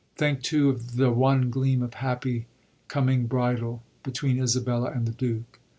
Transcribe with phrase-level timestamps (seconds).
[0.15, 2.47] Think, too, of the one gleam of happy
[2.87, 5.59] coming bridal between Isabella and the Duke.